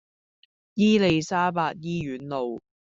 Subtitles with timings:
[0.73, 2.59] 伊利沙伯醫院路